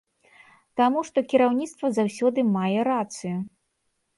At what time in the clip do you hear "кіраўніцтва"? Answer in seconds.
1.33-1.91